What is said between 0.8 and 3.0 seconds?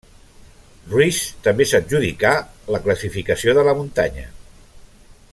Ruiz també s'adjudicà la